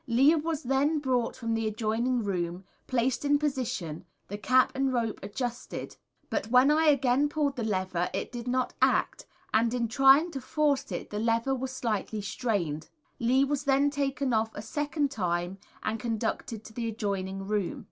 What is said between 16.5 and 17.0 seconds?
to the